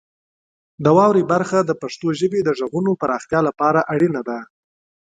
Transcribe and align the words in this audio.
د 0.83 0.85
واورئ 0.97 1.23
برخه 1.33 1.59
د 1.63 1.71
پښتو 1.81 2.07
ژبې 2.19 2.39
د 2.43 2.49
غږونو 2.57 2.91
پراختیا 3.01 3.39
لپاره 3.47 3.79
اړینه 3.93 4.21
ده. 4.27 4.39